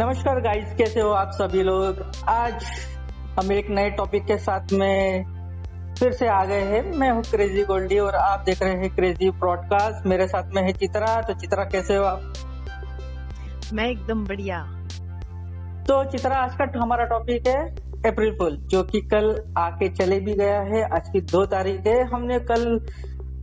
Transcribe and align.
नमस्कार 0.00 0.40
गाइस 0.40 0.72
कैसे 0.78 1.00
हो 1.00 1.08
आप 1.10 1.30
सभी 1.30 1.62
लोग? 1.62 1.98
आज 2.28 2.64
हम 3.38 3.50
एक 3.52 3.66
नए 3.70 3.90
टॉपिक 3.90 4.24
के 4.24 4.38
साथ 4.38 4.72
में 4.72 5.24
फिर 5.98 6.12
से 6.12 6.28
आ 6.28 6.44
गए 6.44 6.60
हैं। 6.60 6.82
मैं 6.92 7.10
हूँ 7.10 7.22
क्रेजी 7.22 7.64
गोल्डी 7.64 7.98
और 7.98 8.14
आप 8.14 8.40
देख 8.40 8.62
रहे 8.62 8.72
हैं 8.72 8.94
क्रेजी 8.96 9.30
ब्रॉडकास्ट 9.30 10.06
मेरे 10.06 10.28
साथ 10.28 10.54
में 10.54 10.62
है 10.62 10.72
चित्रा। 10.72 11.20
तो 11.22 11.34
चित्रा 11.34 11.64
कैसे 11.64 11.96
हो 11.96 12.04
आप? 12.04 12.32
मैं 13.72 13.88
एकदम 13.88 14.24
बढ़िया। 14.24 14.62
तो 15.88 16.02
चित्रा 16.10 16.36
आज 16.36 16.56
का 16.56 16.70
हमारा 16.78 17.04
टॉपिक 17.04 17.46
है 17.46 17.60
अप्रैल 18.10 18.36
फुल 18.38 18.56
जो 18.56 18.82
कि 18.82 19.00
कल 19.00 19.54
आके 19.58 19.88
चले 19.88 20.20
भी 20.20 20.34
गया 20.34 20.60
है। 20.60 20.82
आज 20.90 21.08
की 21.08 21.20
दो 21.20 21.46
तारीख 21.46 21.86
है। 21.86 22.02
हमने 22.04 22.40
कल 22.40 22.86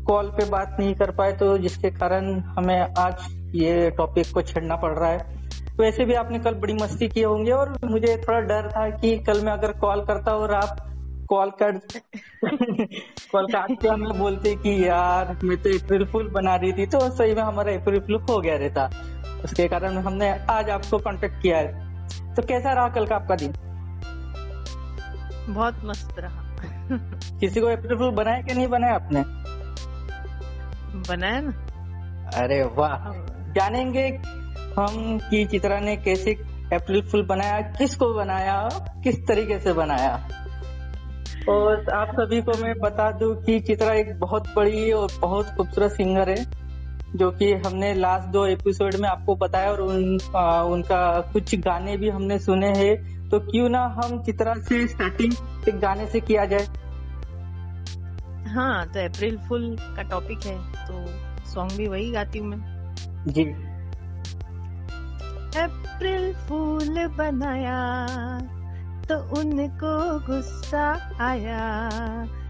कॉल 0.07 0.27
पे 0.29 0.49
बात 0.49 0.77
नहीं 0.79 0.95
कर 0.95 1.11
पाए 1.11 1.31
तो 1.31 1.57
जिसके 1.57 1.91
कारण 1.91 2.39
हमें 2.39 2.79
आज 2.79 3.27
ये 3.55 3.89
टॉपिक 3.89 4.33
को 4.33 4.41
छेड़ना 4.41 4.75
पड़ 4.75 4.97
रहा 4.99 5.09
है। 5.09 5.36
वैसे 5.79 6.05
भी 6.05 6.13
आपने 6.13 6.39
कल 6.39 6.53
बड़ी 6.53 6.73
मस्ती 6.73 7.07
की 7.07 7.21
होंगे 7.21 7.51
और 7.51 7.77
मुझे 7.85 8.17
थोड़ा 8.17 8.39
डर 8.39 8.71
था 8.71 8.89
कि 8.89 9.19
कल 9.19 9.41
मैं 9.41 9.51
अगर 9.51 9.71
कॉल 9.71 10.05
करता 10.05 10.31
और 10.31 10.53
आप 10.53 10.93
कॉल 11.29 11.49
कर 11.49 11.71
कॉल 13.31 13.45
काट 13.45 13.81
के 13.81 13.87
हमें 13.87 14.19
बोलते 14.19 14.55
कि 14.55 14.87
यार 14.87 15.39
मैं 15.43 15.57
तो 15.57 15.69
अप्रैल 15.69 16.05
फुल 16.05 16.29
बना 16.29 16.55
रही 16.55 16.73
थी 16.73 16.85
तो 16.85 17.09
सही 17.09 17.35
में 17.35 17.41
हमारा 17.41 17.73
अप्रैल 17.73 17.99
फुल 17.99 18.15
हो 18.15 18.41
गया 18.41 18.55
रहता। 18.55 18.89
उसके 19.43 19.67
कारण 19.67 19.97
हमने 19.97 20.31
आज 20.31 20.69
आपको 20.69 20.97
कांटेक्ट 20.97 21.41
किया 21.41 21.57
है। 21.57 21.87
तो 22.35 22.41
कैसा 22.41 22.73
रहा 22.73 22.89
कल 22.89 23.05
का 23.05 23.15
आपका 23.15 23.35
दिन? 23.35 23.53
बहुत 25.49 25.81
मस्त 25.83 26.15
रहा। 26.19 26.43
किसी 27.39 27.61
को 27.61 27.67
अप्रैल 27.67 27.97
फुल 27.97 28.11
बनाया 28.11 28.41
कि 28.41 28.53
नहीं 28.53 28.67
बनाया 28.67 28.95
आपने? 28.95 29.23
बनाया 31.09 31.41
ना? 31.41 31.51
अरे 32.35 32.63
वाह। 32.63 33.11
जानेंगे 33.53 34.36
हम 34.79 35.19
की 35.19 35.45
चित्रा 35.45 35.79
ने 35.79 35.95
कैसे 35.97 36.33
अप्रैल 36.73 37.01
फुल 37.01 37.25
बनाया 37.25 37.61
किसको 37.61 38.13
बनाया 38.13 38.69
किस 39.03 39.27
तरीके 39.27 39.59
से 39.59 39.73
बनाया? 39.73 40.27
और 41.49 41.89
आप 41.89 42.07
सभी 42.11 42.41
को 42.41 42.51
मैं 42.63 42.73
बता 42.79 43.11
दूँ 43.11 43.43
कि 43.43 43.59
चित्रा 43.59 43.93
एक 43.93 44.19
बहुत 44.19 44.47
बड़ी 44.55 44.91
और 44.91 45.07
बहुत 45.21 45.47
खूबसूरत 45.57 45.91
सिंगर 45.91 46.29
है 46.29 46.45
जो 47.15 47.31
कि 47.31 47.53
हमने 47.53 47.93
लास्ट 47.93 48.27
दो 48.27 48.45
एपिसोड 48.45 48.95
में 48.95 49.09
आपको 49.09 49.35
बताया 49.35 49.71
और 49.71 49.81
उन, 49.81 50.19
आ, 50.35 50.61
उनका 50.61 51.19
कुछ 51.33 51.55
गाने 51.55 51.97
भी 51.97 52.09
हमने 52.09 52.39
सुने 52.39 52.67
हैं। 52.67 53.29
तो 53.29 53.39
क्यों 53.39 53.69
ना 53.69 53.83
हम 53.97 54.23
चित्रा 54.23 54.53
से 54.53 54.87
स्टार्टिंग 54.87 55.33
एक 55.69 55.79
गाने 55.79 56.07
से 56.07 56.19
किया 56.19 56.45
जाए? 56.45 56.65
हाँ 58.47 58.87
तो 58.87 59.05
अप्रैल 59.05 59.37
फुल 59.37 59.77
का 59.79 60.01
टॉपिक 60.01 60.45
है 60.45 60.57
तो 60.73 61.05
सॉन्ग 61.49 61.71
भी 61.71 61.87
वही 61.87 62.11
गाती 62.11 62.39
हूँ 62.39 62.47
मैं। 62.47 62.95
जी। 63.27 63.43
अप्रैल 65.55 66.33
फूल 66.47 67.05
बनाया 67.17 67.77
तो 69.09 69.15
उनको 69.39 69.93
गुस्सा 70.25 70.85
आया। 71.21 71.63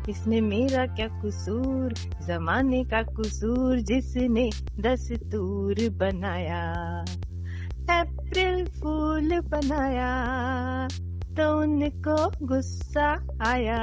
इसने 0.09 0.39
मेरा 0.41 0.85
क्या 0.95 1.07
कसूर 1.21 1.93
जमाने 2.27 2.83
का 2.85 3.01
कसूर 3.11 3.79
जिसने 3.81 4.49
दस्तूर 4.79 5.75
बनाया। 5.99 6.63
अप्रैल 7.91 8.65
फूल 8.79 9.39
बनाया 9.49 10.11
तो 11.37 11.45
उनको 11.59 12.17
गुस्सा 12.47 13.09
आया। 13.47 13.81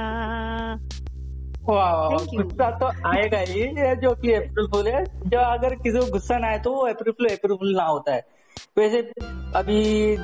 गुस्सा 1.65 2.69
तो 2.79 2.87
आएगा 3.09 3.39
ही 3.39 3.63
जो 3.97 4.13
कि 4.13 4.33
अप्रैल 4.33 4.67
फूल 4.67 4.87
है 4.87 5.03
जो 5.05 5.39
अगर 5.41 5.75
किसी 5.75 5.99
को 5.99 6.05
गुस्सा 6.11 6.37
ना 6.37 6.47
आए 6.47 6.59
तो 6.59 6.71
वो 6.71 6.87
अप्रैल 6.87 7.11
फूल 7.11 7.27
अप्रैल 7.27 7.55
फूल 7.55 7.75
ना 7.77 7.85
होता 7.85 8.13
है। 8.13 8.21
वैसे 8.77 8.99
अभी 9.55 10.15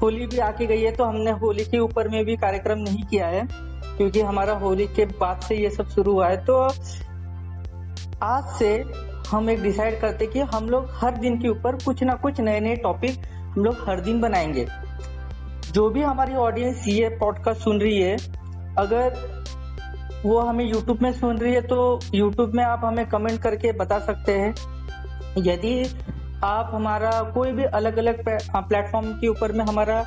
होली 0.00 0.26
भी 0.26 0.38
आके 0.38 0.66
गई 0.66 0.80
है 0.82 0.90
तो 0.92 1.04
हमने 1.04 1.30
होली 1.40 1.64
के 1.64 1.78
ऊपर 1.78 2.08
में 2.08 2.24
भी 2.24 2.36
कार्यक्रम 2.36 2.78
नहीं 2.78 3.02
किया 3.02 3.26
है, 3.26 3.42
क्योंकि 3.96 4.20
हमारा 4.20 4.54
होली 4.54 4.86
के 4.86 5.04
बाद 5.12 5.40
से 5.40 5.56
ये 5.56 5.70
सब 5.70 5.88
शुरू 5.88 6.12
हुआ 6.12 6.28
है। 6.28 6.44
तो 6.44 6.56
आज 8.22 8.44
से 8.58 8.72
हम 9.28 9.50
एक 9.50 9.62
डिसाइड 9.62 10.00
करते 10.00 10.26
कि 10.26 10.40
हम 10.54 10.68
लोग 10.70 10.90
हर 10.94 11.16
दिन 11.18 11.40
के 11.42 11.48
ऊपर 11.48 11.76
कुछ 11.84 12.02
ना 12.02 12.14
कुछ 12.14 12.40
नए 12.40 12.60
नए 12.60 12.76
टॉपिक 12.76 13.24
हम 13.34 13.64
लोग 13.64 13.88
हर 13.88 14.00
दिन 14.00 14.20
बनाएँगे। 14.20 14.66
जो 15.72 15.88
भी 15.90 16.02
हमारी 16.02 16.34
ऑडियंस 16.36 16.84
ये 16.88 17.08
पॉडकास्ट 17.20 17.60
सुन 17.60 17.80
रही 17.80 18.00
है, 18.00 18.16
अगर 18.78 20.22
वो 20.24 20.40
हमें 20.40 20.64
यूट्यूब 20.64 21.02
में 21.02 21.12
सुन 21.12 21.38
रही 21.38 21.52
है 21.54 21.60
तो 21.60 22.00
यूट्यूब 22.14 22.54
में 22.54 22.64
आप 22.64 22.80
हमें 22.84 23.06
कमेंट 23.06 23.40
करके 23.42 23.72
बता 23.74 23.98
सकते 23.98 24.32
हैं। 24.32 24.54
यदि 25.38 25.84
आप 26.44 26.70
हमारा 26.74 27.10
कोई 27.34 27.52
भी 27.52 27.64
अलग 27.74 27.96
अलग 27.96 28.22
प्लेटफॉर्म 28.24 29.12
के 29.12 29.28
ऊपर 29.28 29.52
में 29.52 29.64
हमारा 29.64 30.02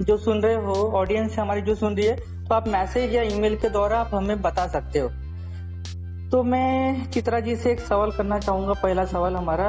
जो 0.00 0.16
सुन 0.16 0.42
रहे 0.42 0.54
हो 0.64 0.74
ऑडियंस 0.94 1.38
हमारी 1.38 1.62
जो 1.62 1.74
सुन 1.74 1.96
रही 1.96 2.06
है 2.06 2.44
तो 2.44 2.54
आप 2.54 2.68
मैसेज 2.68 3.14
या 3.14 3.22
ईमेल 3.24 3.56
के 3.56 3.68
द्वारा 3.68 3.98
आप 3.98 4.14
हमें 4.14 4.42
बता 4.42 4.66
सकते 4.66 4.98
हो। 4.98 5.08
तो 6.30 6.42
मैं 6.42 7.10
चित्रा 7.10 7.40
जी 7.40 7.56
से 7.56 7.70
एक 7.72 7.80
सवाल 7.80 8.10
करना 8.10 8.38
चाहूँगा, 8.38 8.72
पहला 8.72 9.04
सवाल 9.04 9.36
हमारा, 9.36 9.68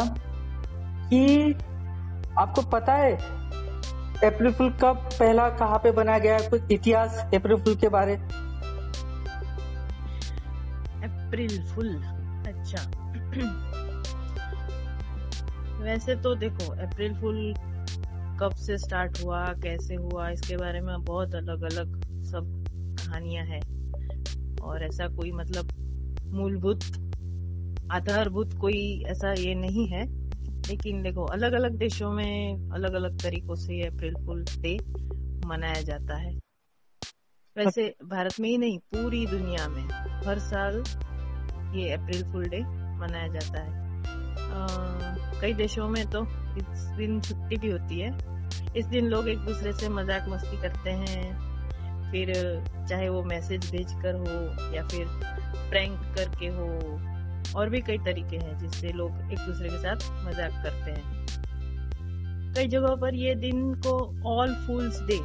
कि 1.09 1.53
आपको 2.39 2.61
पता 2.69 2.93
है, 2.93 3.11
अप्रैल 4.23 4.51
फुल 4.53 4.69
कब 4.81 5.09
पहला 5.13 5.49
कहाँ 5.49 5.77
पे 5.77 5.91
बनाया 5.91 6.19
गया, 6.19 6.37
कुछ 6.49 6.71
इतिहास 6.71 7.19
अप्रैल 7.33 7.57
फुल 7.57 7.75
के 7.75 7.89
बारे? 7.89 8.15
अप्रैल 11.03 11.61
फुल 11.65 11.95
अच्छा। 12.47 12.81
वैसे 15.81 16.15
तो 16.15 16.35
देखो 16.35 16.71
अप्रैल 16.71 17.13
फुल 17.13 17.53
कब 18.39 18.51
से 18.51 18.77
स्टार्ट 18.77 19.23
हुआ, 19.23 19.45
कैसे 19.45 19.95
हुआ, 19.95 20.29
इसके 20.29 20.57
बारे 20.57 20.81
में 20.81 21.03
बहुत 21.03 21.35
अलग 21.35 21.61
अलग 21.61 22.01
सब 22.23 22.65
कहानियाँ 22.99 23.45
हैं। 23.45 23.61
और 24.61 24.83
ऐसा 24.83 25.07
कोई 25.07 25.31
मतलब 25.31 25.71
मूलभूत, 26.25 26.79
आधारभूत 27.91 28.53
कोई 28.53 29.03
ऐसा 29.07 29.33
ये 29.33 29.55
नहीं 29.55 29.87
है। 29.87 30.27
लेकिन 30.69 31.03
देखो 31.03 31.25
अलग 31.25 31.53
अलग 31.53 31.71
देशों 31.71 32.11
में 32.11 32.69
अलग 32.71 32.93
अलग 32.93 33.21
तरीकों 33.21 33.55
से 33.55 33.81
अप्रैल 33.87 34.15
फुल 34.25 34.45
डे 34.59 34.77
मनाया 35.47 35.81
जाता 35.81 36.15
है। 36.15 36.39
वैसे 37.55 37.95
भारत 38.05 38.39
में 38.39 38.49
ही 38.49 38.57
नहीं, 38.57 38.79
पूरी 38.79 39.27
दुनिया 39.27 39.67
में 39.67 39.83
हर 40.27 40.39
साल 40.39 40.83
ये 41.77 41.91
अप्रैल 41.91 42.31
फुल 42.31 42.45
डे 42.45 42.59
मनाया 42.97 43.27
जाता 43.27 43.61
है। 43.61 43.86
कई 45.41 45.53
देशों 45.53 45.87
में 45.89 46.05
तो 46.09 46.23
इस 46.57 46.83
दिन 46.97 47.19
छुट्टी 47.21 47.57
भी 47.57 47.69
होती 47.71 47.99
है। 47.99 48.11
इस 48.75 48.85
दिन 48.85 49.07
लोग 49.07 49.27
एक 49.29 49.39
दूसरे 49.39 49.73
से 49.73 49.89
मज़ाक 49.89 50.29
मस्ती 50.29 50.61
करते 50.61 50.89
हैं। 50.91 52.11
फिर 52.11 52.33
चाहे 52.89 53.09
वो 53.09 53.23
मैसेज 53.23 53.69
भेज 53.71 53.91
कर 54.03 54.15
हो 54.15 54.73
या 54.75 54.83
फिर 54.87 55.05
प्रैंक 55.69 55.99
करके 56.17 56.47
हो, 56.47 56.67
और 57.55 57.69
भी 57.69 57.81
कई 57.81 57.97
तरीके 57.97 58.37
हैं 58.37 58.57
जिससे 58.59 58.91
लोग 58.93 59.31
एक 59.31 59.39
दूसरे 59.39 59.69
के 59.69 59.77
साथ 59.77 60.09
मज़ाक 60.25 60.63
करते 60.63 60.91
हैं। 60.91 62.53
कई 62.55 62.67
जगहों 62.67 62.95
पर 62.97 63.15
ये 63.15 63.35
दिन 63.35 63.73
को 63.85 63.97
ऑल 64.29 64.55
फूल्स 64.67 65.01
डे 65.01 65.19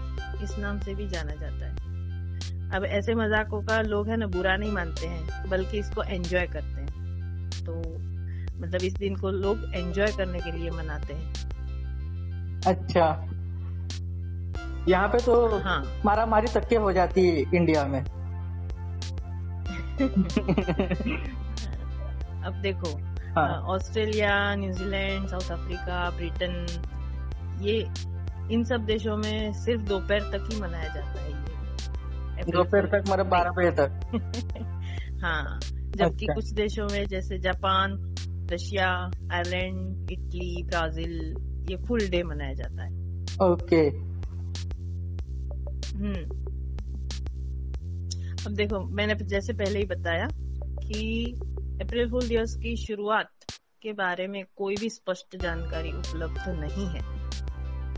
इस 0.44 0.58
नाम 0.58 0.80
से 0.80 0.94
भी 0.94 1.08
जाना 1.08 1.34
जाता 1.34 1.66
है। 1.66 2.70
अब 2.70 2.84
ऐसे 2.86 3.14
मजाकों 3.14 3.62
का 3.62 3.80
लोग 3.82 4.08
है 4.08 4.16
ना, 4.16 4.26
बुरा 4.28 4.56
नहीं 4.56 4.72
मानते 4.72 5.06
हैं, 5.06 5.48
बल्कि 5.50 5.78
इसको 5.78 6.02
एंजॉय 6.02 6.46
करते 6.46 6.80
हैं। 6.80 6.81
मतलब 8.62 8.82
इस 8.82 8.94
दिन 8.94 9.16
को 9.16 9.30
लोग 9.30 9.72
एंजॉय 9.74 10.06
करने 10.06 10.38
के 10.38 10.52
लिए 10.52 10.70
मनाते 10.70 11.14
हैं। 11.14 11.32
अच्छा। 12.66 13.28
यहाँ 14.88 15.08
पे 15.08 15.18
तो 15.18 15.58
हाँ। 15.58 16.02
मारा 16.04 16.26
मारी 16.26 16.46
तक 16.46 16.78
हो 16.80 16.92
जाती 16.92 17.28
है 17.28 17.36
इंडिया 17.36 17.84
में। 17.84 18.04
अब 22.42 22.52
देखो 22.62 23.12
ऑस्ट्रेलिया 23.74 24.34
हाँ। 24.34 24.56
न्यूजीलैंड 24.56 25.28
साउथ 25.28 25.50
अफ्रीका 25.50 26.10
ब्रिटेन 26.10 26.66
ये 27.60 27.88
इन 28.54 28.64
सब 28.64 28.76
देशों 28.76 29.16
में 29.16 29.52
सिर्फ़ 29.52 29.82
दोपहर 29.82 30.20
तक 30.20 30.48
ही 30.52 30.60
मनाया 30.60 30.94
जाता 30.94 31.20
है 31.20 31.30
ये। 31.30 32.52
दोपहर 32.52 32.86
तक 32.86 33.04
मतलब 33.10 33.26
बारह 33.26 33.50
बजे 33.50 33.70
तक। 33.70 34.00
हाँ 35.24 35.60
जबकि 35.96 36.26
अच्छा। 36.26 36.34
कुछ 36.34 36.50
देशों 36.50 36.88
में 36.92 37.06
जैसे 37.06 37.38
Japan 37.38 38.11
Russia 38.52 39.10
Ireland 39.32 40.10
Italy 40.10 40.62
Brazil 40.62 41.34
ये 41.70 41.76
फुल 41.76 42.08
डे 42.08 42.22
मनाया 42.22 42.52
जाता 42.52 42.82
है। 42.82 42.92
ओके। 43.42 44.12
हम्म। 45.96 46.42
अब 48.46 48.54
देखो 48.54 48.84
मैंने 48.84 49.14
जैसे 49.14 49.52
पहले 49.52 49.78
ही 49.78 49.84
बताया 49.84 50.28
कि 50.64 51.34
अप्रैल 51.82 52.10
फूल 52.10 52.28
दिवस 52.28 52.56
की 52.56 52.76
शुरुआत 52.76 53.30
के 53.82 53.92
बारे 53.92 54.26
में 54.26 54.44
कोई 54.56 54.74
भी 54.80 54.90
स्पष्ट 54.90 55.42
जानकारी 55.42 55.92
उपलब्ध 55.92 56.44
नहीं 56.48 56.86
है। 56.86 57.00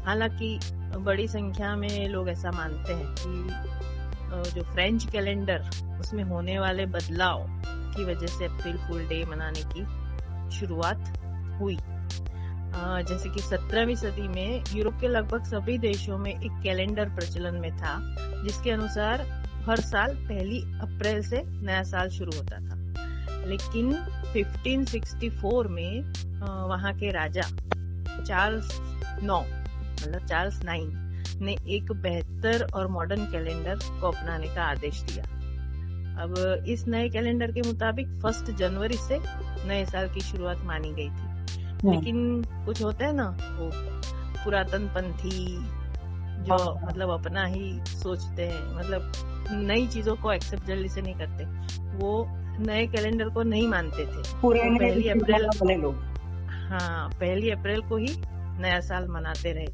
हालाँकि 0.04 0.58
बड़ी 0.98 1.28
संख्या 1.28 1.76
में 1.76 2.08
लोग 2.08 2.28
ऐसा 2.28 2.50
मानते 2.50 2.92
हैं 2.92 3.14
कि 3.18 3.48
जो 4.50 4.62
फ्रेंच 4.62 5.10
कैलेंडर 5.10 5.60
उसमें 6.00 6.24
होने 6.24 6.58
वाले 6.58 6.86
बदलाव 6.86 7.46
की 7.66 8.04
वजह 8.04 8.26
से 8.26 8.44
अप्रैल 8.44 8.76
फूल 8.76 9.06
डे 9.08 9.24
मनाने 9.24 9.60
की 9.60 10.03
शुरुआत 10.50 11.12
हुई। 11.60 11.78
जैसे 13.08 13.28
कि 13.30 13.40
17वीं 13.40 13.94
सदी 13.94 14.28
में 14.28 14.62
यूरोप 14.74 14.94
के 15.00 15.08
लगभग 15.08 15.44
सभी 15.44 15.76
देशों 15.78 16.18
में 16.18 16.30
एक 16.32 16.60
कैलेंडर 16.62 17.08
प्रचलन 17.08 17.54
में 17.54 17.76
था, 17.76 17.96
जिसके 18.44 18.70
अनुसार 18.70 19.22
हर 19.66 19.80
साल 19.80 20.14
पहली 20.14 20.60
अप्रैल 20.80 21.22
से 21.22 21.42
नया 21.46 21.82
साल 21.82 22.08
शुरू 22.08 22.36
होता 22.36 22.56
था। 22.58 22.74
लेकिन 23.46 23.92
1564 24.32 25.68
में 25.68 26.02
वहाँ 26.68 26.92
के 26.94 27.10
राजा 27.10 27.42
चार्ल्स 28.22 28.78
नौ 29.22 29.40
मतलब 29.40 30.26
चार्ल्स 30.26 30.62
नाइन 30.64 31.22
ने 31.40 31.56
एक 31.68 31.92
बेहतर 31.92 32.66
और 32.74 32.86
मॉडर्न 32.86 33.24
कैलेंडर 33.24 33.78
को 34.00 34.06
अपनाने 34.06 34.46
का 34.46 34.62
आदेश 34.62 35.00
दिया। 35.02 35.24
अब 36.18 36.64
इस 36.68 36.88
नए 36.88 37.08
कैलेंडर 37.08 37.52
के 37.52 37.62
मुताबिक 37.62 38.08
फ़र्स्ट 38.22 38.50
जनवरी 38.50 38.96
से 38.96 39.18
नए 39.68 39.84
साल 39.84 40.08
की 40.08 40.20
शुरुआत 40.20 40.58
मानी 40.64 40.92
गई 40.92 41.08
थी। 41.08 41.90
लेकिन 41.90 42.44
कुछ 42.66 42.82
होते 42.82 43.04
है 43.04 43.12
ना 43.12 43.28
वो 43.28 43.70
पुरातन 44.44 44.86
पंथी 44.86 45.46
जो 46.44 46.54
हाँ। 46.54 46.86
मतलब 46.86 47.10
अपना 47.10 47.44
ही 47.44 47.80
सोचते 47.86 48.42
हैं 48.42 48.76
मतलब 48.76 49.12
नई 49.52 49.86
चीज़ों 49.86 50.16
को 50.16 50.32
एक्सेप्ट 50.32 50.66
जल्दी 50.66 50.88
से 50.88 51.02
नहीं 51.02 51.14
करते। 51.14 51.44
वो 51.96 52.26
नए 52.66 52.86
कैलेंडर 52.86 53.28
को 53.28 53.42
नहीं 53.42 53.68
मानते 53.68 54.06
थे। 54.06 54.22
पहली 54.78 55.08
अप्रैल 55.08 55.48
हाँ 56.50 57.08
पहली 57.08 57.50
अप्रैल 57.50 57.80
को 57.80 57.96
ही 57.96 58.08
नया 58.60 58.80
साल 58.80 59.08
मनाते 59.08 59.52
रहे। 59.52 59.66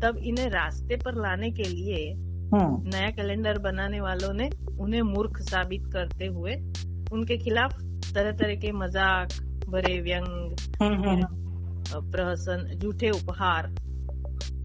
तब 0.00 0.16
इन्हें 0.16 0.50
रास्ते 0.50 0.96
पर 0.96 1.14
लाने 1.14 1.50
के 1.50 1.62
लिए 1.62 2.14
नया 2.54 3.10
कैलेंडर 3.10 3.58
बनाने 3.58 4.00
वालों 4.00 4.32
ने 4.32 4.50
उन्हें 4.80 5.02
मूर्ख 5.02 5.38
साबित 5.38 5.86
करते 5.92 6.26
हुए 6.26 6.54
उनके 7.12 7.38
खिलाफ 7.38 7.74
तरह 8.14 8.32
तरह 8.32 8.54
के 8.54 8.72
मज़ाक 8.72 9.28
भरे 9.68 10.00
व्यंग 10.00 10.26
हम्म, 10.82 11.08
हम्म, 11.08 11.26
प्रहसन 12.10 12.78
झूठे 12.78 13.10
उपहार 13.10 13.74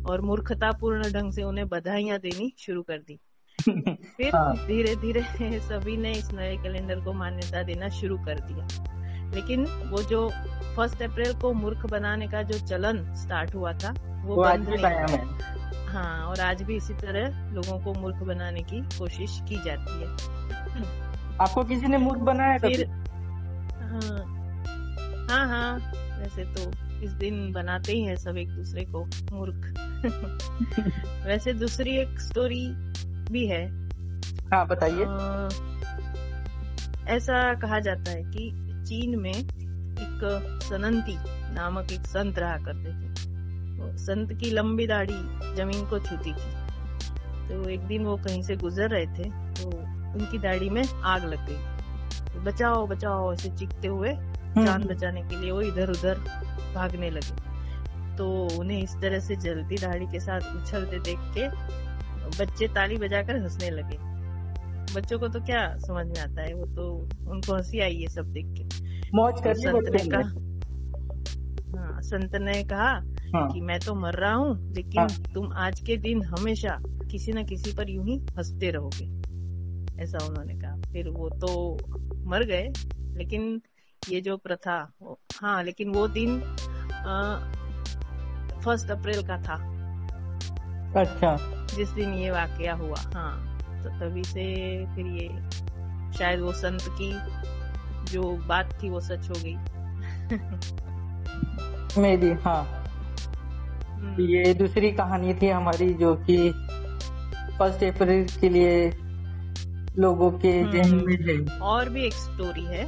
और 0.10 0.22
मूर्खतापूर्ण 0.22 1.12
ढंग 1.12 1.32
से 1.32 1.44
उन्हें 1.44 1.68
बधाइयाँ 1.68 2.20
देनी 2.20 2.54
शुरू 2.58 2.82
कर 2.82 2.98
दी। 2.98 3.20
फिर 4.18 4.36
हाँ। 4.36 4.56
धीरे 4.68 4.96
धीरे 4.96 5.60
सभी 5.60 5.98
ने 5.98 6.12
इस 6.12 6.34
नए 6.34 6.58
कैलेंडर 6.58 7.00
को 7.00 7.14
मान्यता 7.14 7.64
देना 7.64 7.90
शुरू 7.90 8.18
कर 8.18 8.40
दिया। 8.40 8.68
लेकिन 9.36 9.66
वो 9.66 10.04
जो 10.04 10.30
फ़र्स्ट 10.76 11.02
अप्रैल 11.02 11.34
को 11.34 11.54
मूर्ख 11.54 11.86
बनाने 11.86 12.28
का 12.28 12.42
जो 12.42 12.68
चलन 12.68 13.16
स्टार्ट 13.16 13.56
हुआ 13.56 13.74
था 13.74 13.94
वो 14.26 14.36
वो 14.36 14.44
बंद 14.44 14.70
नहीं। 14.70 15.53
है 15.94 16.24
और 16.24 16.40
आज 16.40 16.62
भी 16.62 16.76
इसी 16.76 16.94
तरह 16.94 17.54
लोगों 17.54 17.80
को 17.80 17.94
मूर्ख 17.94 18.16
बनाने 18.16 18.62
की 18.62 18.82
कोशिश 18.82 19.42
की 19.50 19.56
जाती 19.56 20.02
है। 20.02 20.08
आपको 21.42 21.64
किसी 21.64 21.88
ने 21.88 21.98
मूर्ख 21.98 22.22
बनाया 22.22 22.58
फिर 22.58 22.88
हाँ 23.82 24.34
हाँ 25.30 25.48
हाँ 25.48 25.92
वैसे 26.20 26.44
तो 26.44 26.72
इस 27.04 27.12
दिन 27.12 27.52
बनाते 27.52 27.92
ही 27.92 28.02
है 28.02 28.16
सब 28.16 28.38
एक 28.38 28.50
दूसरे 28.50 28.86
को 28.86 29.06
मूर्ख। 29.06 29.80
वैसे 31.28 31.54
दूसरी 31.54 31.98
एक 31.98 32.20
स्टोरी 32.20 32.68
भी 33.32 33.48
है। 33.48 33.68
हाँ 34.54 34.68
बताइए। 34.68 35.06
ऐसा 37.08 37.54
कहा 37.54 37.80
जाता 37.80 38.12
है 38.12 38.24
कि 38.24 38.52
चीन 38.88 39.20
में 39.20 39.34
एक 39.34 40.20
सनंती 40.64 41.18
नामक 41.54 41.92
एक 41.92 42.06
संत 42.06 42.40
रहा 42.40 42.58
करते 42.58 42.90
थे। 42.90 43.13
संत 43.98 44.34
की 44.34 44.50
लंबी 44.52 44.88
दाढ़ी 44.88 45.22
ज़मीन 45.56 45.86
को 45.86 46.00
छूती 46.00 46.34
थी। 46.34 46.52
तो 47.48 47.70
एक 47.70 47.82
दिन 47.88 48.06
वो 48.06 48.16
कहीं 48.18 48.42
से 48.44 48.56
गुजर 48.56 48.90
रहे 48.90 49.06
थे 49.08 49.30
तो 49.54 49.70
उनकी 49.70 50.38
दाढ़ी 50.40 50.70
में 50.70 50.84
आग 50.84 51.26
लग 51.26 51.46
गई। 51.48 52.34
तो 52.34 52.42
बचाओ 52.42 52.86
बचाओ 52.88 53.34
ऐसे 53.34 53.50
चीखते 53.50 53.88
हुए 53.88 54.10
हम्म, 54.10 54.66
जान 54.66 54.84
बचाने 54.84 55.22
के 55.22 55.36
लिए 55.36 55.52
वो 55.52 55.62
इधर 55.62 55.90
उधर 55.90 56.20
भागने 56.76 57.10
लगे। 57.10 57.42
तो 58.18 58.26
उन्हें 58.60 58.82
इस 58.84 58.96
तरह 59.02 59.20
से 59.20 59.36
जलती 59.36 59.76
दाढ़ी 59.76 60.06
के 60.06 60.20
साथ 60.20 60.56
उछलते 60.56 61.00
देख 61.00 61.20
के 61.38 61.48
बच्चे 62.40 62.68
ताली 62.68 62.98
बजाकर 62.98 63.36
हंसने 63.36 63.70
लगे। 63.70 63.98
बच्चों 64.96 65.20
को 65.20 65.28
तो 65.28 65.40
क्या 65.42 65.62
समझ 65.78 66.06
में 66.08 66.20
आता 66.20 66.42
है 66.42 66.54
वो 66.54 66.66
तो 66.66 66.90
उनको 67.32 67.56
हँसी 67.56 67.80
आई 67.80 68.00
है 68.02 68.08
सब 68.08 68.32
देख 68.34 68.46
के। 68.58 68.64
मौज 69.16 69.34
तो 69.34 69.42
कर 69.42 69.54
संत 69.54 69.90
ने 69.90 70.04
ने 70.04 70.10
कहा 70.10 70.22
हाँ 71.80 72.02
संत 72.02 72.36
ने 72.36 72.64
कहा 72.64 72.94
हाँ। 73.36 73.52
कि 73.52 73.62
मैं 73.62 73.80
तो 73.80 73.96
मर 73.96 74.14
रहा 74.14 74.34
हूँ 74.34 74.74
लेकिन 74.74 75.00
हाँ। 75.00 75.08
तुम 75.34 75.54
आज 75.54 75.80
के 75.80 75.98
दिन 75.98 76.24
हमेशा 76.24 76.78
किसी 77.12 77.32
न 77.32 77.44
किसी 77.46 77.74
पर 77.74 77.90
यूँ 77.90 78.06
ही 78.06 78.20
हँसते 78.38 78.72
रहोगे। 78.72 79.06
ऐसा 80.04 80.26
उन्होंने 80.26 80.54
कहा। 80.54 80.76
फिर 80.92 81.10
वो 81.10 81.30
तो 81.30 81.78
मर 82.28 82.44
गए 82.44 82.72
लेकिन 83.18 83.62
ये 84.10 84.22
जो 84.22 84.38
प्रथा 84.38 84.92
हाँ 85.42 85.64
लेकिन 85.64 85.90
वो 85.90 86.08
दिन 86.08 86.40
फ़र्स्ट 88.64 88.92
अप्रैल 88.92 89.28
का 89.28 89.38
था। 89.38 89.56
अच्छा। 91.02 91.38
जिस 91.76 91.90
दिन 91.90 92.14
ये 92.14 92.32
वाकया 92.32 92.74
हुआ 92.74 92.96
हाँ 93.14 93.60
तो 93.84 93.90
तभी 93.90 94.24
से 94.24 94.44
फिर 94.96 95.06
ये 95.06 95.28
शायद 96.18 96.40
वो 96.40 96.52
संत 96.52 96.82
की 97.02 97.12
जो 98.12 98.38
बात 98.48 98.84
थी 98.84 98.90
वो 98.90 99.00
सच 99.02 99.30
हो 99.30 99.36
गई। 99.38 99.56
मे 102.02 102.18
भी 102.18 102.32
हाँ। 102.32 102.83
ये 104.20 104.54
दूसरी 104.54 104.92
कहानी 104.92 105.34
थी 105.34 105.50
हमारी 105.50 105.94
जो 105.94 106.16
कि 106.16 106.52
फ़र्स्ट 107.58 107.84
अप्रैल 107.84 108.26
के 108.42 108.50
लिए 108.50 108.92
लोगों 110.00 110.32
के 110.32 110.52
हम्म। 110.60 110.72
जहन 110.72 111.06
में 111.06 111.18
है 111.28 111.60
और 111.60 111.90
भी 111.90 112.06
एक 112.06 112.14
स्टोरी 112.14 112.66
है। 112.66 112.86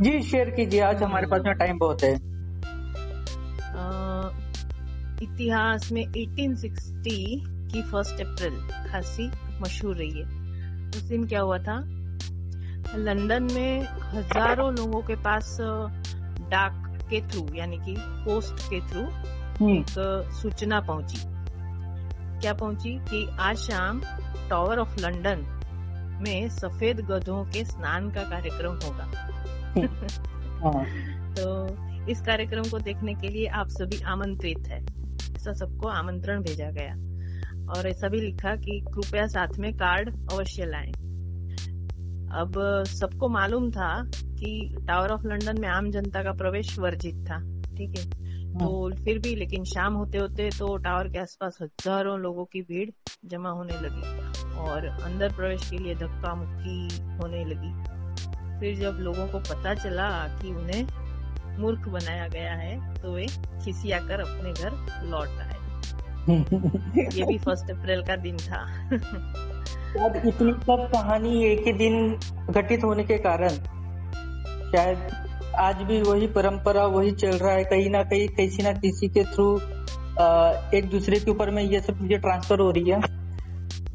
जी 0.00 0.22
शेयर 0.22 0.50
कीजिए 0.50 0.80
आज 0.80 1.02
हमारे 1.02 1.26
पास 1.26 1.42
में 1.46 1.54
टाइम 1.54 1.78
बहुत 1.78 2.02
है। 2.02 2.14
इतिहास 5.22 5.92
में 5.92 6.02
1860 6.02 7.40
की 7.72 7.82
फ़र्स्ट 7.82 8.20
अप्रैल 8.20 8.58
खासी 8.90 9.30
मशहूर 9.60 9.96
रही 9.96 10.10
है। 10.10 10.24
उस 10.88 11.02
दिन 11.02 11.26
क्या 11.26 11.40
हुआ 11.40 11.58
था? 11.58 11.78
लंदन 12.96 13.42
में 13.42 13.82
हज़ारों 14.12 14.72
लोगों 14.74 15.00
के 15.02 15.16
पास 15.16 15.56
डाक 16.50 16.84
के 17.10 17.20
थ्रू 17.20 17.46
यानी 17.54 17.78
कि 17.78 17.94
पोस्ट 17.98 18.70
के 18.70 18.80
थ्रू 18.80 19.02
एक 19.62 19.86
सूचना 20.32 20.80
पहुँची। 20.80 21.18
क्या 22.40 22.54
पहुँची? 22.54 22.98
कि 22.98 23.36
आज 23.40 23.56
शाम 23.56 24.00
टावर 24.50 24.78
ऑफ़ 24.78 25.00
लंदन 25.00 25.54
में 26.22 26.48
सफ़ेद 26.48 27.00
गधों 27.00 27.44
के 27.44 27.64
स्नान 27.64 28.10
का 28.10 28.22
कार्यक्रम 28.22 28.72
होगा। 28.72 29.04
हाँ। 30.64 30.84
तो 31.34 31.66
इस 32.06 32.20
कार्यक्रम 32.20 32.62
को 32.62 32.78
देखने 32.78 33.14
के 33.14 33.28
लिए 33.28 33.46
आप 33.46 33.68
सभी 33.68 34.02
आमंत्रित 34.02 34.68
है। 34.68 34.86
ऐसा 35.36 35.52
सबको 35.52 35.88
आमंत्रण 35.88 36.42
भेजा 36.42 36.70
गया। 36.70 36.94
और 37.72 37.88
ऐसा 37.88 38.08
भी 38.08 38.20
लिखा 38.20 38.56
कि 38.56 38.84
कृपया 38.94 39.26
साथ 39.26 39.58
में 39.58 39.74
कार्ड 39.74 40.32
अवश्य 40.32 40.64
लाएँ। 40.64 40.92
अब 42.32 42.84
सबको 42.86 43.28
मालूम 43.28 43.70
था 43.70 44.10
कि 44.16 44.76
टावर 44.88 45.08
ऑफ़ 45.08 45.26
लंदन 45.26 45.60
में 45.60 45.68
आम 45.68 45.90
जनता 45.90 46.22
का 46.22 46.32
प्रवेश 46.32 46.78
वर्जित 46.78 47.14
था। 47.14 47.38
ठीक 47.76 47.98
है? 47.98 48.07
तो 48.60 48.68
फिर 49.04 49.18
भी 49.18 49.34
लेकिन 49.36 49.64
शाम 49.64 49.94
होते 49.94 50.18
होते 50.18 50.48
तो 50.58 50.76
टावर 50.76 51.08
के 51.08 51.18
आसपास 51.18 51.58
हज़ारों 51.62 52.18
लोगों 52.20 52.44
की 52.44 52.62
भीड़ 52.62 52.88
जमा 53.30 53.50
होने 53.50 53.74
लगी 53.82 54.56
और 54.60 54.86
अंदर 54.86 55.32
प्रवेश 55.32 55.68
के 55.70 55.78
लिए 55.78 55.94
धक्का 55.94 56.34
मुक्की 56.34 56.78
होने 57.18 57.44
लगी। 57.44 57.72
फिर 58.60 58.76
जब 58.76 58.98
लोगों 59.00 59.26
को 59.28 59.38
पता 59.48 59.74
चला 59.74 60.08
कि 60.40 60.54
उन्हें 60.54 61.58
मूर्ख 61.58 61.88
बनाया 61.88 62.26
गया 62.28 62.54
है 62.54 62.94
तो 62.94 63.12
वे 63.12 63.26
खिसियाकर 63.64 64.20
अपने 64.20 64.52
घर 64.52 64.70
लौट 65.10 65.38
आए। 65.40 65.56
ये 67.08 67.24
भी 67.24 67.38
फ़र्स्ट 67.44 67.70
अप्रैल 67.70 68.02
का 68.06 68.16
दिन 68.16 68.36
था। 68.38 68.64
शायद 69.88 70.16
इतनी 70.26 70.52
सब 70.52 70.88
कहानी 70.92 71.44
एक 71.44 71.66
ही 71.66 71.72
दिन 71.74 72.18
घटित 72.50 72.84
होने 72.84 73.04
के 73.04 73.18
कारण 73.18 73.48
शायद 74.68 74.98
आज 75.58 75.82
भी 75.82 76.00
वही 76.02 76.26
परंपरा 76.26 76.84
वही 76.86 77.10
चल 77.12 77.30
रहा 77.30 77.52
है 77.52 77.64
कहीं 77.64 77.90
ना 77.90 78.02
कहीं 78.02 78.28
किसी 78.28 78.62
ना 78.62 78.72
किसी 78.72 79.08
के 79.08 79.24
थ्रू 79.24 79.54
एक 80.78 80.88
दूसरे 80.90 81.18
के 81.20 81.30
ऊपर 81.30 81.50
में 81.50 81.62
ये 81.62 81.80
सब 81.80 81.98
चीज़ें 81.98 82.20
ट्रांसफ़र 82.20 82.60
हो 82.60 82.70
रही 82.70 82.90
है 82.90 83.00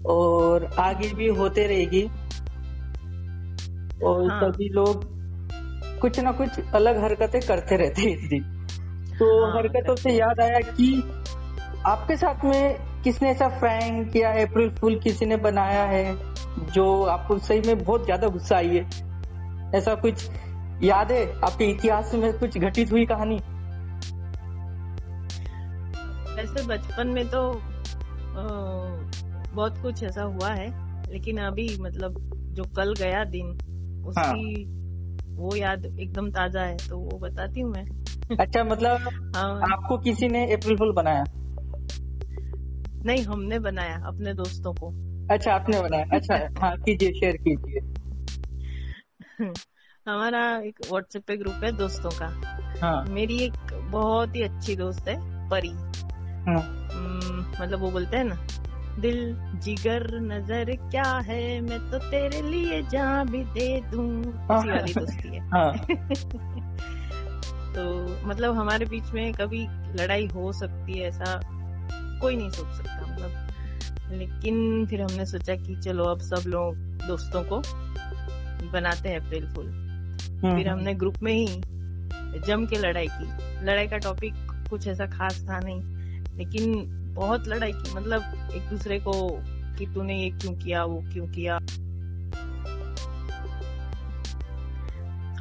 और 0.06 0.66
आगे 0.80 1.14
भी 1.14 1.28
होते 1.28 1.66
रहेगी। 1.68 2.04
और 4.04 4.30
हाँ। 4.32 4.40
सभी 4.42 4.70
लोग 4.70 5.04
कुछ 6.02 6.20
ना 6.20 6.32
कुछ 6.32 6.60
अलग 6.76 7.02
हरकतें 7.04 7.40
करते 7.42 7.78
रहते 7.78 8.02
हैं 8.02 8.18
इस 8.18 8.30
दिन। 8.30 8.44
तो 9.20 9.46
हाँ, 9.46 9.54
हरकतों 9.54 9.96
से 9.96 10.12
याद 10.12 10.40
आया 10.42 10.60
कि 10.70 10.94
आपके 11.86 12.18
साथ 12.18 12.46
में 12.46 12.76
किसने 13.04 13.30
ऐसा 13.30 13.48
फ्रैंक 13.60 14.16
या 14.16 14.32
अप्रैल 14.44 14.70
फूल 14.70 15.00
किसी 15.00 15.26
ने 15.26 15.38
बनाया 15.38 15.84
है 15.86 16.16
जो 16.74 17.04
आपको 17.06 17.38
सही 17.40 17.62
में 17.62 17.84
बहुत 17.84 18.06
ज़्यादा 18.06 18.28
गुस्सा 18.28 18.58
आई 18.58 18.68
है? 18.68 18.90
ऐसा 19.76 19.96
कुछ 19.96 20.28
याद 20.82 21.12
है 21.12 21.40
आपके 21.40 21.66
इतिहास 21.66 22.14
में 22.14 22.34
कुछ 22.34 22.58
घटित 22.58 22.92
हुई 22.92 23.06
कहानी? 23.06 23.36
वैसे 26.36 26.68
बचपन 26.68 27.08
में 27.08 27.28
तो 27.30 27.50
अ, 27.50 28.44
बहुत 29.54 29.78
कुछ 29.82 30.04
ऐसा 30.04 30.24
हुआ 30.24 30.50
है 30.50 30.68
लेकिन 31.12 31.38
अभी 31.38 31.78
मतलब 31.82 32.16
जो 32.54 32.64
कल 32.64 32.94
गया 32.94 33.24
दिन 33.24 33.48
उसकी 34.06 34.64
हाँ। 34.64 35.36
वो 35.36 35.56
याद 35.56 35.86
एकदम 35.86 36.32
ताज़ा 36.32 36.62
है 36.62 36.78
तो 36.78 36.98
वो 36.98 37.20
बताती 37.20 37.62
हूँ 37.62 37.72
मैं। 37.72 37.86
अच्छा 38.38 38.64
मतलब 38.64 39.00
हाँ। 39.36 39.62
आपको 39.72 39.98
किसी 39.98 40.28
ने 40.28 40.54
अप्रैल 40.54 40.78
फुल 40.78 40.92
बनाया? 40.92 41.24
नहीं 43.06 43.24
हमने 43.24 43.60
बनाया 43.60 44.04
अपने 44.06 44.34
दोस्तों 44.34 44.74
को। 44.74 44.94
अच्छा 45.34 45.54
आपने 45.54 45.82
बनाया। 45.82 46.06
अच्छा 46.12 46.36
हाँ 46.62 46.78
कीजिए 46.78 47.12
शेयर 47.12 47.38
कीजिए। 47.38 47.80
हमारा 50.08 50.58
एक 50.58 50.80
व्हाट्सएप 50.90 51.24
पे 51.28 51.38
ग्रुप 51.38 51.64
है 51.64 51.72
दोस्तों 51.72 52.10
का। 52.10 52.28
हाँ। 52.82 53.06
मेरी 53.06 53.38
एक 53.38 53.54
बहुत 53.92 54.36
ही 54.36 54.42
अच्छी 54.42 54.76
दोस्त 54.76 55.08
है 55.08 55.50
परी। 55.50 55.70
हाँ। 56.48 56.90
मतलब 57.62 57.80
वो 57.80 57.92
बोलते 57.92 58.18
हैं 58.18 58.24
ना 58.24 58.48
दिल 59.00 59.36
जिगर 59.60 60.20
नज़र 60.20 60.66
क्या 60.66 61.18
है 61.18 61.62
मैं 61.62 61.92
तो 61.92 61.98
तेरे 61.98 62.42
लिए 62.42 62.82
जहाँ 62.82 63.28
भी 63.28 63.44
दे 63.44 63.82
दूँ। 63.92 64.20
उसी 64.20 64.70
वाली 64.70 64.94
दोस्ती 64.94 65.36
है। 65.36 65.50
हाँ। 65.50 65.78
तो 67.74 68.06
मतलब 68.28 68.56
हमारे 68.56 68.86
बीच 68.86 69.12
में 69.14 69.34
कभी 69.34 69.68
लड़ाई 70.02 70.28
हो 70.28 70.52
सकती 70.54 71.00
है 71.00 71.08
ऐसा 71.08 71.42
कोई 72.22 72.36
नहीं 72.36 72.50
सोच 72.50 72.68
सकता 72.68 73.14
मतलब। 73.14 73.48
लेकिन 74.12 74.86
फिर 74.86 75.02
हमने 75.02 75.26
सोचा 75.26 75.56
कि 75.56 75.76
चलो 75.76 76.04
अब 76.04 76.20
सब 76.20 76.50
लोग 76.50 76.76
दोस्तों 77.08 77.44
को 77.44 77.62
बनाते 78.72 79.10
हैं 79.10 79.20
अप्रैल 79.20 79.48
फुल। 79.54 79.83
फिर 80.42 80.68
हमने 80.70 80.94
ग्रुप 80.94 81.22
में 81.24 81.34
ही 81.34 81.62
जम 82.40 82.66
के 82.66 82.78
लड़ाई 82.78 83.08
की। 83.12 83.66
लड़ाई 83.66 83.88
का 83.88 83.98
टॉपिक 83.98 84.34
कुछ 84.70 84.88
ऐसा 84.88 85.06
खास 85.08 85.42
था 85.50 85.60
नहीं 85.60 85.82
लेकिन 86.38 86.84
बहुत 87.16 87.48
लड़ाई 87.48 87.72
की। 87.72 87.94
मतलब 87.96 88.52
एक 88.56 88.70
दूसरे 88.70 89.00
को 89.00 89.14
कि 89.78 89.86
तूने 89.86 90.18
ये 90.20 90.30
क्यों 90.32 90.54
किया 90.54 90.84
वो 90.84 91.02
क्यों 91.14 91.28
किया। 91.28 91.56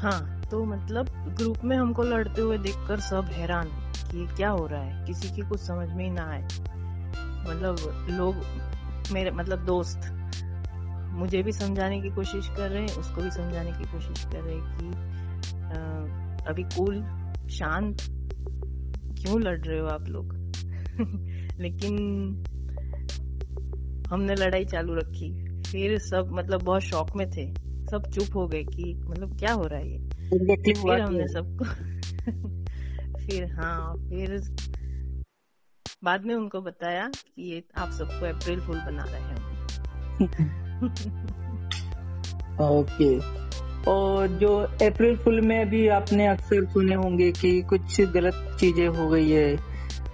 हाँ 0.01 0.41
तो 0.51 0.65
मतलब 0.65 1.09
ग्रुप 1.39 1.65
में 1.65 1.77
हमको 1.77 2.03
लड़ते 2.03 2.41
हुए 2.41 2.59
देखकर 2.59 3.01
सब 3.01 3.29
हैरान 3.33 3.69
कि 4.03 4.19
ये 4.21 4.27
क्या 4.37 4.49
हो 4.51 4.67
रहा 4.67 4.83
है 4.83 5.07
किसी 5.07 5.29
की 5.37 5.43
कुछ 5.49 5.61
समझ 5.61 5.89
में 5.89 6.05
ही 6.05 6.11
ना 6.11 6.25
आए। 6.31 6.43
मतलब 7.45 8.07
लोग 8.11 9.13
मेरे 9.13 9.31
मतलब 9.31 9.65
दोस्त 9.67 10.11
मुझे 11.13 11.43
भी 11.43 11.53
समझाने 11.53 12.01
की 12.01 12.11
कोशिश 12.11 12.49
कर 12.49 12.71
रहे 12.71 12.83
हैं 12.83 12.97
उसको 12.97 13.23
भी 13.23 13.31
समझाने 13.31 13.73
की 13.73 13.85
कोशिश 13.85 14.25
कर 14.25 14.41
रहे 14.41 14.55
हैं 14.55 14.79
कि 14.79 14.87
अ, 15.63 16.47
अभी 16.49 16.63
कूल 16.63 17.03
शांत 17.49 17.97
क्यों 19.21 19.43
लड़ 19.43 19.59
रहे 19.59 19.79
हो 19.79 19.87
आप 19.87 20.09
लोग? 20.09 20.35
लेकिन 21.61 21.97
हमने 24.11 24.35
लड़ाई 24.35 24.65
चालू 24.65 24.95
रखी। 24.95 25.47
फिर 25.63 25.99
सब 25.99 26.31
मतलब 26.33 26.63
बहुत 26.63 26.83
शौक 26.83 27.17
में 27.17 27.31
थे। 27.31 27.55
सब 27.91 28.11
चुप 28.11 28.37
हो 28.37 28.47
गए 28.49 28.65
कि 28.65 28.95
मतलब 28.95 29.39
क्या 29.39 29.53
हो 29.53 29.63
रहा 29.63 29.79
है 29.79 29.93
ये? 29.93 29.99
फिर 30.73 31.01
हमने 31.01 31.29
सबको 31.29 31.65
फिर 33.19 33.53
हाँ 33.53 33.95
फिर 33.97 34.41
बाद 36.05 36.25
में 36.25 36.35
उनको 36.35 36.61
बताया 36.61 37.09
कि 37.09 37.43
ये 37.43 37.63
आप 37.77 37.91
सबको 37.91 38.27
अप्रैल 38.27 38.61
फुल 38.61 38.77
बना 38.79 39.05
रहे 39.05 39.21
हैं 39.21 39.43
ओके 42.63 43.19
और 43.91 44.27
जो 44.41 44.57
अप्रैल 44.87 45.17
फुल 45.17 45.41
में 45.41 45.69
भी 45.71 45.87
आपने 45.89 46.27
अक्सर 46.27 46.65
सुने 46.65 46.95
होंगे 46.95 47.31
कि 47.33 47.61
कुछ 47.71 48.01
गलत 48.15 48.57
चीज़ें 48.61 48.87
हो 48.89 49.09
गई 49.09 49.31
है 49.31 49.57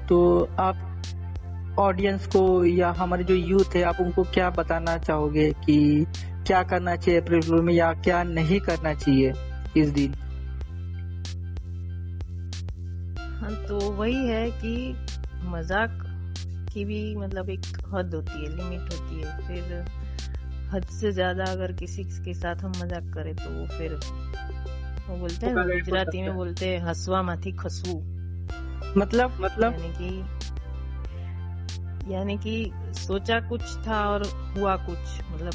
तो 0.09 0.19
आप 0.59 1.77
ऑडियंस 1.79 2.27
को 2.27 2.65
या 2.65 2.91
हमारे 2.91 3.25
जो 3.25 3.35
यूथ 3.35 3.75
है, 3.77 3.83
आप 3.83 3.97
उनको 4.01 4.23
क्या 4.25 4.49
बताना 4.51 4.97
चाहोगे 4.99 5.51
कि 5.67 6.07
क्या 6.47 6.63
करना 6.63 6.97
चाहिए 6.97 7.21
अप्रैल 7.21 7.43
फुल 7.43 7.61
में 7.63 7.73
या 7.75 7.93
क्या 8.05 8.23
नहीं 8.23 8.61
करना 8.61 8.95
चाहिए 8.95 9.33
इस 9.77 9.89
दिन? 9.91 10.15
हाँ 13.41 13.55
तो 13.69 13.79
वही 13.93 14.27
है 14.29 14.51
कि 14.51 14.97
मज़ाक 15.49 15.91
की 16.73 16.85
भी 16.85 17.15
मतलब 17.17 17.51
एक 17.51 17.67
हद 17.95 18.15
होती 18.15 18.45
है 18.45 18.49
लिमिट 18.57 18.93
होती 18.93 19.21
है। 19.21 19.37
फिर 19.47 19.85
हद 20.73 20.85
से 20.91 21.13
ज़्यादा 21.13 21.45
अगर 21.45 21.73
किसी 21.73 22.05
के 22.05 22.35
साथ 22.35 22.57
हम 22.57 22.71
मज़ाक 22.71 23.13
करें 23.15 23.35
तो 23.37 23.51
वो 23.51 23.67
फिर 23.67 23.95
वो 25.09 25.17
बोलते 25.17 25.47
हैं 25.47 25.55
तो 25.55 25.61
हो 25.61 25.67
गुजराती 25.69 26.21
में 26.23 26.29
है। 26.29 26.35
बोलते 26.35 26.69
हैं 26.69 26.81
हसवा 26.83 27.23
माथी 27.23 27.53
खसू 27.53 27.95
मतलब 28.97 29.37
मतलब? 29.41 29.73
यानी 29.73 29.93
कि 29.93 30.11
यानी 32.15 32.37
कि 32.39 32.73
सोचा 32.99 33.41
कुछ 33.41 33.63
था 33.87 34.09
और 34.09 34.23
हुआ 34.59 34.77
कुछ 34.77 35.21
मतलब 35.33 35.53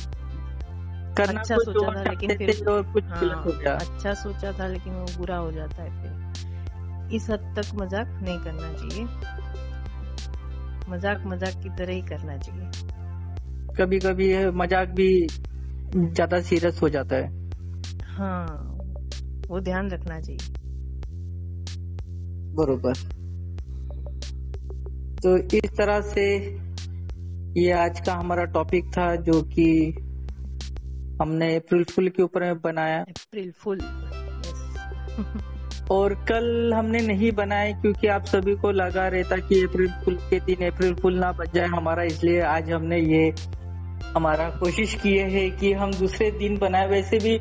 करना 1.17 1.39
अच्छा 1.39 1.55
कुछ 1.55 1.65
सोचा 1.65 1.87
था, 1.93 2.03
लेकिन 2.03 2.37
फिर- 2.37 2.67
और 2.67 2.83
कुछ 2.93 3.03
हाँ 3.03 3.43
हो 3.43 3.51
गया। 3.51 3.73
अच्छा 3.73 4.13
सोचा 4.13 4.51
था 4.51 4.67
लेकिन 4.67 4.93
वो 4.93 5.05
बुरा 5.17 5.37
हो 5.37 5.51
जाता 5.51 5.83
है 5.83 5.89
फिर। 6.01 7.13
इस 7.15 7.29
हद 7.29 7.53
तक 7.57 7.73
मज़ाक 7.75 8.07
नहीं 8.23 8.39
करना 8.39 8.73
चाहिए। 8.73 9.05
मज़ाक 10.89 11.23
मज़ाक 11.25 11.63
की 11.63 11.69
तरह 11.69 11.93
ही 11.93 12.01
करना 12.01 12.37
चाहिए। 12.37 12.69
कभी 13.77 13.99
कभी 13.99 14.45
मज़ाक 14.53 14.89
भी 14.89 15.27
ज़्यादा 15.95 16.41
सीरियस 16.41 16.81
हो 16.81 16.89
जाता 16.89 17.15
है। 17.15 17.27
हाँ 18.07 18.69
वो 19.49 19.59
ध्यान 19.59 19.91
रखना 19.91 20.19
चाहिए। 20.19 20.53
बरोबर। 22.55 22.93
तो 25.23 25.57
इस 25.57 25.77
तरह 25.77 26.03
से 26.03 26.35
ये 27.57 27.71
आज 27.71 28.05
का 28.05 28.13
हमारा 28.13 28.45
टॉपिक 28.53 28.87
था 28.87 29.21
जो 29.21 29.43
कि 29.53 29.95
हमने 31.21 31.55
अप्रैल 31.55 31.83
फुल 31.83 32.09
के 32.09 32.23
ऊपर 32.23 32.43
में 32.43 32.61
बनाया। 32.61 32.99
अप्रैल 32.99 33.53
फुल 33.57 33.79
और 35.91 36.25
कल 36.29 36.73
हमने 36.73 37.01
नहीं 37.01 37.31
बनाया 37.31 37.81
क्योंकि 37.81 38.07
आप 38.07 38.25
सभी 38.25 38.55
को 38.55 38.71
लगा 38.71 39.07
रहता 39.07 39.37
कि 39.37 39.63
अप्रैल 39.63 39.91
फुल 40.05 40.17
के 40.29 40.39
दिन 40.39 40.69
अप्रैल 40.69 40.93
फुल 40.93 41.19
ना 41.19 41.31
बच 41.31 41.53
जाए 41.53 41.67
हमारा 41.67 42.03
इसलिए 42.03 42.41
आज 42.41 42.71
हमने 42.71 42.99
ये 42.99 43.35
हमारा 44.15 44.49
कोशिश 44.59 44.93
किए 44.95 45.23
है 45.29 45.49
कि 45.51 45.71
हम 45.73 45.93
दूसरे 45.93 46.29
दिन 46.33 46.57
बनाए, 46.57 46.87
वैसे 46.87 47.17
भी 47.19 47.39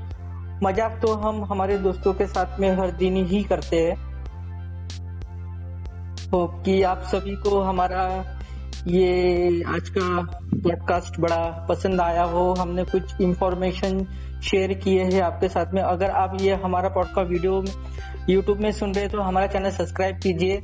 मज़ाक 0.62 0.99
तो 1.02 1.12
हम 1.17 1.43
हमारे 1.45 1.79
दोस्तों 1.79 2.12
के 2.14 2.26
साथ 2.26 2.59
में 2.61 2.71
हर 2.76 2.91
दिन 2.97 3.17
ही 3.26 3.43
करते 3.45 3.76
हैं। 3.79 3.97
होप 6.33 6.62
कि 6.64 6.83
आप 6.83 7.02
सभी 7.07 7.35
को 7.38 7.61
हमारा 7.61 8.05
ये 8.87 9.62
आज 9.69 9.88
का 9.88 10.23
पॉडकास्ट 10.55 11.19
बड़ा 11.21 11.67
पसंद 11.69 12.00
आया 12.00 12.23
हो। 12.26 12.52
हमने 12.55 12.85
कुछ 12.85 13.21
इंफॉर्मेशन 13.21 14.05
शेयर 14.43 14.73
किए 14.75 15.02
हैं 15.05 15.21
आपके 15.23 15.49
साथ 15.49 15.75
में। 15.75 15.83
अगर 15.83 16.11
आप 16.12 16.37
ये 16.41 16.55
हमारा 16.64 16.88
पॉडकास्ट 16.88 17.31
वीडियो 17.31 17.64
यूट्यूब 18.29 18.59
में 18.59 18.71
सुन 18.73 18.95
रहे 18.95 19.05
हैं 19.05 19.12
तो 19.12 19.21
हमारा 19.21 19.47
चैनल 19.47 19.71
सब्सक्राइब 19.71 20.17
कीजिए। 20.19 20.57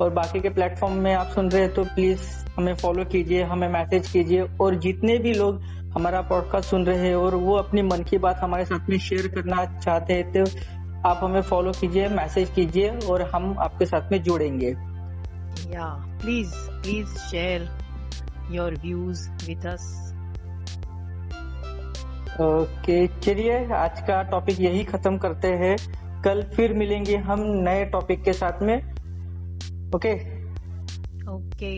और 0.00 0.10
बाकी 0.10 0.40
के 0.40 0.48
प्लेटफॉर्म 0.48 0.94
में 0.94 1.14
आप 1.14 1.26
सुन 1.26 1.50
रहे 1.50 1.62
हैं 1.62 1.74
तो 1.74 1.84
प्लीज़ 1.84 2.20
हमें 2.56 2.74
फॉलो 2.74 3.04
कीजिए 3.04 3.42
हमें 3.42 3.68
मैसेज 3.68 4.10
कीजिए 4.10 4.46
और 4.60 4.74
जितने 4.74 5.18
भी 5.18 5.32
लोग 5.32 5.60
हमारा 5.94 6.20
पॉडकास्ट 6.20 6.70
सुन 6.70 6.86
रहे 6.86 6.98
हैं 6.98 7.14
और 7.14 7.34
वो 7.34 7.56
अपनी 7.56 7.82
मन 7.82 8.02
की 8.02 8.18
बात 8.18 8.36
हमारे 8.36 8.64
साथ 8.64 8.88
में 8.88 8.98
शेयर 8.98 9.28
करना 9.28 9.80
चाहते 9.80 10.12
हैं 10.12 10.32
तो 10.32 10.44
आप 11.08 11.20
हमें 11.22 11.40
फॉलो 11.40 11.72
कीजिए 11.72 12.08
मैसेज 12.08 12.50
कीजिए 12.50 12.88
और 12.88 13.22
हम 13.22 13.58
आपके 13.58 13.86
साथ 13.86 14.12
में 14.12 14.22
जुड़ेंगे। 14.22 14.68
या 15.70 15.86
please 16.22 16.50
please 16.54 17.16
share 17.18 17.68
your 18.50 18.74
views 18.74 19.30
with 19.30 19.66
us 19.66 20.12
okay 22.40 23.06
चलिए 23.06 23.72
आज 23.72 24.00
का 24.00 24.22
टॉपिक 24.22 24.60
यही 24.60 24.84
खत्म 24.84 25.18
करते 25.18 25.48
हैं। 25.48 25.76
कल 26.22 26.42
फिर 26.42 26.72
मिलेंगे 26.72 27.16
हम 27.16 27.40
नए 27.40 27.84
टॉपिक 27.84 28.22
के 28.24 28.32
साथ 28.32 28.62
में। 28.62 28.95
Okay 29.96 30.12
okay. 31.30 31.72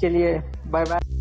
चलिए 0.00 0.38
बाय 0.66 0.84
बाय 0.84 1.17